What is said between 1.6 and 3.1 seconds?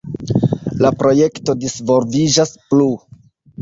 disvolviĝas plu.